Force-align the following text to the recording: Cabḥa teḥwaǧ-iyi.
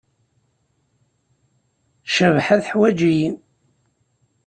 Cabḥa 2.15 2.55
teḥwaǧ-iyi. 2.63 3.29